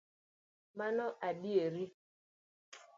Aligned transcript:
Mano 0.77 1.07
adieri 1.29 1.83